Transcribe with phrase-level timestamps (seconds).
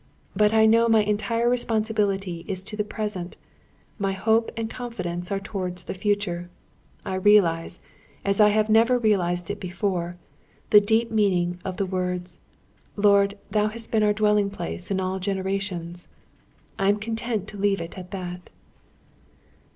[0.35, 3.37] But I know my entire responsibility is to the present;
[3.99, 6.49] my hope and confidence are towards the future.
[7.05, 7.79] I realise,
[8.25, 10.17] as I have never realised before,
[10.71, 12.39] the deep meaning of the words:
[12.95, 16.07] 'Lord, Thou hast been our Dwelling place, in all generations.'
[16.79, 18.49] I am content to leave it at that."